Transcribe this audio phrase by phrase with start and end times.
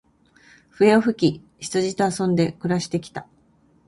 [0.71, 3.27] 笛を吹き、羊と遊んで暮して来た。